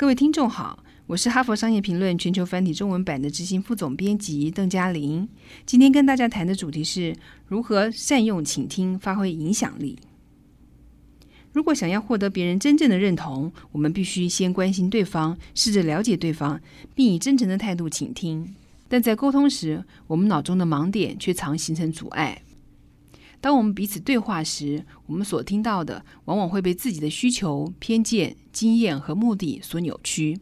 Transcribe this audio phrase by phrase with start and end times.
[0.00, 5.28] 各位听众好，我是哈佛商业评论全球繁体中文版的执行副总编辑邓嘉玲。
[5.66, 7.14] 今天跟大家谈的主题是
[7.46, 9.98] 如何善用倾听，发挥影响力。
[11.52, 16.58] 如果想要获得别人真正的认同，我们必须先关心对方，试着了解对方，
[16.94, 18.54] 并以真诚的态度倾听。
[18.88, 22.40] 但在沟通时，我们脑中的盲点却常形成阻碍。
[23.40, 30.38] 当我们彼此对话时，我们所听到的往往会被自己的需求、偏见、经验和目的所扭曲。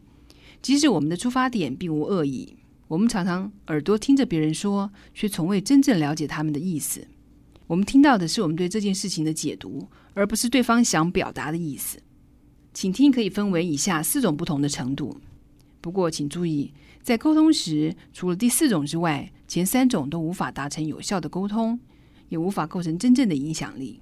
[0.61, 2.57] 即使我们的出发点并无恶意，
[2.89, 7.07] 我们常常耳朵听着别人说，却从未真正了解他们的意思。
[7.67, 11.99] 我们听到的是我们对这件事情的解读，而不是对方想表达的意思。
[12.73, 15.15] 倾听可以分为以下四种不同的程度。
[15.79, 21.79] 不过，请注意，在沟通时，除了第四种之外，前三种都无法达成有效的沟通。
[22.29, 23.99] 也无法构成真正的影响力。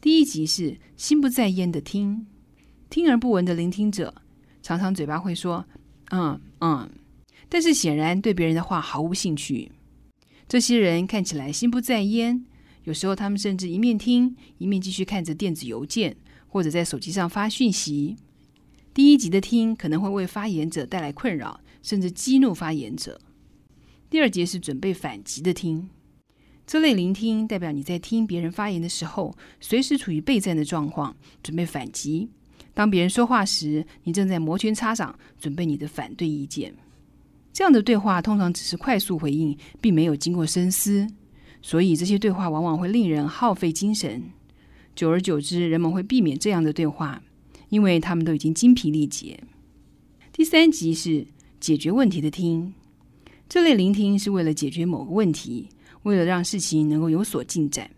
[0.00, 2.26] 第一集是心不在焉的听，
[2.88, 4.14] 听而不闻的聆听者，
[4.62, 5.64] 常常嘴巴会说
[6.10, 6.90] “嗯嗯”，
[7.48, 9.70] 但是显然对别人的话毫无兴趣。
[10.48, 12.44] 这些人看起来心不在焉，
[12.84, 16.16] 有时候他们甚至一面听，一面继续看着电子邮件
[16.48, 18.16] 或者在手机上发讯息。
[18.92, 23.20] 第一集的听可能会为发言者带来困扰，甚至激怒发言者。
[24.08, 25.88] 第二节是准备反击的听。
[26.70, 32.28] 这类聆听代表你在听别人发言的时候，随时处于备战的状况，准备反击。
[32.72, 36.72] 当别人说话时，你正在摩拳擦掌，准备你的反对意见。
[37.52, 41.08] 这样的对话通常只是快速回应，并没有经过深思，
[41.60, 44.30] 所以这些对话往往会令人耗费精神。
[44.94, 47.20] 久而久之，人们会避免这样的对话，
[47.70, 49.42] 因为他们都已经精疲力竭。
[50.32, 51.26] 第三集是
[51.58, 52.72] 解决问题的听，
[53.48, 55.68] 这类聆听是为了解决某个问题。
[56.02, 57.90] 为了让事情能够有所进展，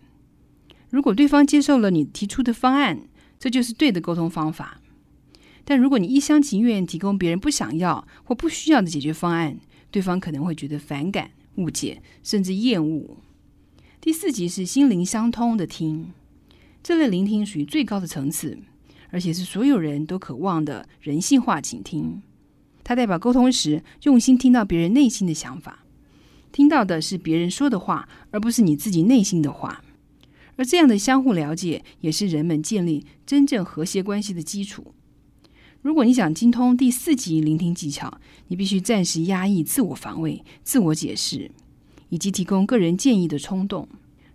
[0.89, 3.07] 如果对方接受了你提出的方案，
[3.39, 4.79] 这就是对的沟通方法。
[5.65, 9.57] 但如果你一厢情愿提供别人不想要或不需要的解决方案，
[9.89, 13.17] 对方可能会觉得反感、误解，甚至厌恶。
[14.01, 16.11] 第四集是心灵相通的听，
[16.83, 18.59] 这类聆听属于最高的层次，
[19.11, 22.21] 而且是所有人都渴望的人性化倾听。
[22.83, 25.82] 它代表沟通时用心听到别人内心的想法。
[26.53, 29.83] 听到的是别人说的话，而不是你自己内心的话。
[30.55, 34.93] 而这样的相互了解，也是人们建立真正和谐关系的基础。
[35.81, 38.19] 如果你想精通第四级聆听技巧，
[38.49, 41.49] 你必须暂时压抑自我防卫、自我解释，
[42.09, 43.89] 以及提供个人建议的冲动。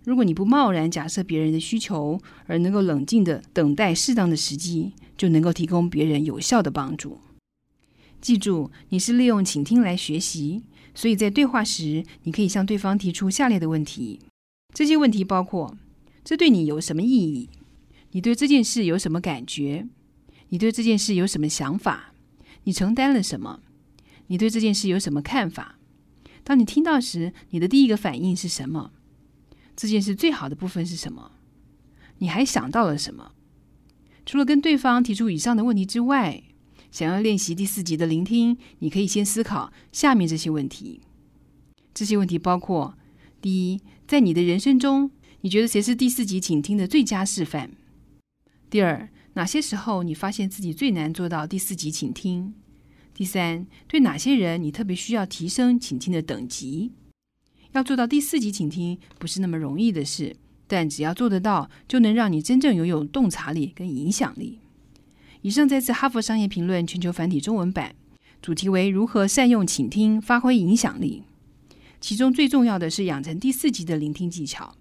[0.05, 7.21] 如果你不贸然假设别人的需求，而能够冷静的等待适当的时机，就能够提供别人有效的帮助。
[8.21, 10.65] 记住，你是利用倾听来学习。
[10.98, 14.19] 所以在对话时，你可以向对方提出下列的问题。
[14.75, 15.76] 这些问题包括：
[16.25, 17.48] 这对你有什么意义？
[18.10, 19.87] 你对这件事有什么感觉？
[20.48, 22.12] 你对这件事有什么想法？
[22.64, 23.60] 你承担了什么？
[24.26, 25.78] 你对这件事有什么看法？
[26.42, 28.91] 当你听到时，你的第一个反应是什么？
[29.76, 31.31] 这件事最好的部分是什么？
[32.19, 33.31] 你还想到了什么？
[34.26, 36.42] 除了跟对方提出以上的问题之外，
[36.91, 41.00] 想要练习第四级的聆听，你可以先思考下面这些问题。
[41.93, 42.94] 这些问题包括：
[43.41, 45.10] 第一，在你的人生中，
[45.41, 47.71] 你觉得谁是第四级倾听的最佳示范？
[48.71, 52.54] 第二，哪些时候你发现自己最难做到第四级倾听？
[53.15, 56.93] 第三，对哪些人你特别需要提升倾听的等级？
[57.72, 64.60] 要做到第四级倾听不是那么容易的事，但只要做得到，就能让你真正拥有洞察力跟影响力。
[65.43, 67.94] 以上再次《哈佛商业评论》全球繁体中文版，
[68.43, 71.22] 主题为如何善用倾听，发挥影响力。
[72.00, 74.75] 其中最重要的是养成第四级的聆听技巧，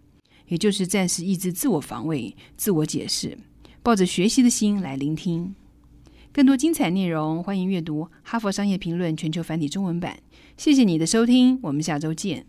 [0.47, 3.38] 也就是暂时抑制自我防卫、自我解释，
[3.81, 5.56] 抱着学习的心来聆听。
[6.31, 10.19] 更多精彩内容，欢迎阅读《哈佛商业评论》全球繁体中文版。
[10.56, 12.45] 谢谢你的收听，我们下周见。